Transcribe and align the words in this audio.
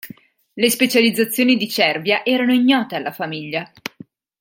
Le 0.53 0.67
specializzazioni 0.71 1.55
di 1.57 1.69
Cervia 1.69 2.25
erano 2.25 2.51
ignote 2.53 2.95
alla 2.95 3.11
famiglia. 3.11 3.71